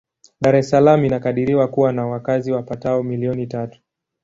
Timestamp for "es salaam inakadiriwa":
0.55-1.67